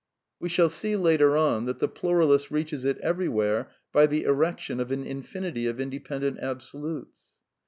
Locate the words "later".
0.95-1.37